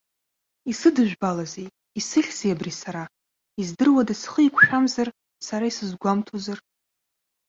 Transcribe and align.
Исыдыжәбалазеи, 0.71 1.67
исыхьзеи 1.99 2.53
абри 2.53 2.73
сара, 2.81 3.03
издыруада 3.61 4.13
схы 4.21 4.41
еиқәшәамзар, 4.43 5.07
сара 5.45 5.65
исызгәамҭозар! 5.67 6.59